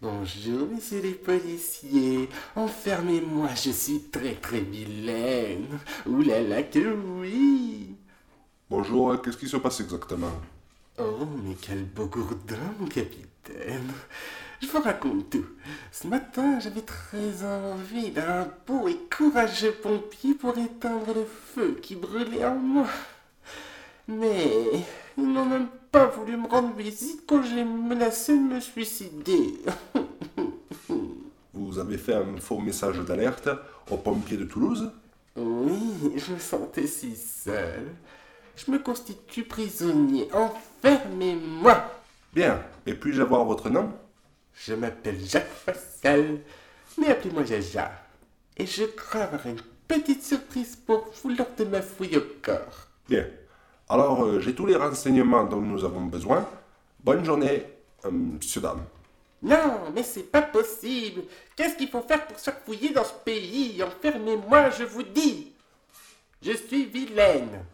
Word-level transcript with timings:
Bonjour, 0.00 0.68
messieurs 0.68 1.00
les 1.02 1.14
policiers. 1.14 2.28
Enfermez-moi, 2.54 3.48
je 3.56 3.70
suis 3.70 4.00
très 4.12 4.34
très 4.34 4.60
vilaine. 4.60 5.66
Ouh 6.06 6.22
là 6.22 6.40
là 6.40 6.62
que 6.62 6.94
oui. 7.18 7.96
Bonjour, 8.70 9.10
euh, 9.10 9.16
qu'est-ce 9.16 9.36
qui 9.36 9.48
se 9.48 9.56
passe 9.56 9.80
exactement? 9.80 10.30
Oh, 11.00 11.26
mais 11.42 11.56
quel 11.60 11.84
beau 11.84 12.06
gourdin, 12.06 12.54
mon 12.78 12.86
capitaine. 12.86 13.92
Je 14.62 14.68
vous 14.68 14.80
raconte 14.80 15.30
tout. 15.30 15.46
Ce 15.90 16.06
matin, 16.06 16.60
j'avais 16.60 16.82
très 16.82 17.42
envie 17.42 18.10
d'un 18.12 18.48
beau 18.68 18.86
et 18.86 19.00
courageux 19.10 19.72
pompier 19.72 20.34
pour 20.34 20.56
éteindre 20.58 21.12
le 21.12 21.24
feu 21.24 21.76
qui 21.82 21.96
brûlait 21.96 22.44
en 22.44 22.54
moi. 22.54 22.86
Mais 24.06 24.86
ils 25.16 25.26
n'ont 25.26 25.44
même 25.44 25.68
pas 25.90 26.06
voulu 26.06 26.36
me 26.36 26.46
rendre 26.46 26.74
visite 26.74 27.24
quand 27.26 27.42
j'ai 27.42 27.64
menacé 27.64 28.34
de 28.34 28.42
me 28.42 28.60
suicider. 28.60 29.54
Vous 31.52 31.78
avez 31.78 31.98
fait 31.98 32.14
un 32.14 32.36
faux 32.38 32.58
message 32.58 32.98
d'alerte 33.00 33.48
aux 33.90 33.96
pompiers 33.96 34.36
de 34.36 34.44
Toulouse? 34.44 34.90
Oui, 35.36 36.14
je 36.16 36.32
me 36.32 36.38
sentais 36.38 36.86
si 36.86 37.14
seul. 37.14 37.94
Je 38.56 38.70
me 38.70 38.78
constitue 38.78 39.44
prisonnier. 39.44 40.28
Enfermez-moi. 40.32 41.84
Bien, 42.32 42.62
et 42.86 42.94
puis-je 42.94 43.22
avoir 43.22 43.44
votre 43.44 43.70
nom? 43.70 43.92
Je 44.54 44.74
m'appelle 44.74 45.18
Jacques 45.24 45.64
Pascal, 45.64 46.40
mais 46.98 47.08
appelez-moi 47.08 47.44
Jaja. 47.44 47.92
Et 48.56 48.66
je 48.66 48.84
avoir 49.12 49.46
une 49.46 49.60
petite 49.86 50.24
surprise 50.24 50.76
pour 50.76 51.08
vous 51.22 51.30
lors 51.30 51.50
de 51.56 51.64
ma 51.64 51.80
fouille 51.80 52.16
au 52.16 52.24
corps. 52.42 52.88
Bien. 53.08 53.26
Alors, 53.88 54.22
euh, 54.24 54.40
j'ai 54.40 54.54
tous 54.54 54.66
les 54.66 54.76
renseignements 54.76 55.44
dont 55.44 55.60
nous 55.60 55.84
avons 55.84 56.02
besoin. 56.02 56.46
Bonne 57.02 57.24
journée, 57.24 57.64
euh, 58.04 58.10
monsieur, 58.10 58.60
dame. 58.60 58.84
Non, 59.42 59.90
mais 59.94 60.02
c'est 60.02 60.30
pas 60.30 60.42
possible. 60.42 61.22
Qu'est-ce 61.56 61.76
qu'il 61.76 61.88
faut 61.88 62.02
faire 62.02 62.26
pour 62.26 62.38
se 62.38 62.50
fouiller 62.50 62.90
dans 62.90 63.04
ce 63.04 63.14
pays? 63.24 63.82
Enfermez-moi, 63.82 64.70
je 64.70 64.84
vous 64.84 65.04
dis. 65.04 65.52
Je 66.42 66.52
suis 66.52 66.84
vilaine. 66.84 67.64